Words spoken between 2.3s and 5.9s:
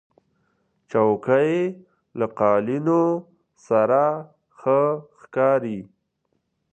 قالینو سره ښه ښکاري.